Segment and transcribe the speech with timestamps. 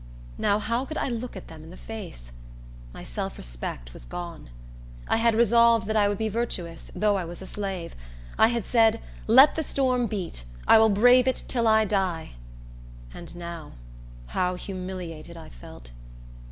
[0.39, 2.31] Now, how could I look at them in the face?
[2.91, 4.49] My self respect was gone!
[5.07, 7.93] I had resolved that I would be virtuous, though I was a slave.
[8.35, 10.43] I had said, "Let the storm beat!
[10.67, 12.31] I will brave it till I die."
[13.13, 13.73] And now,
[14.25, 15.91] how humiliated I felt!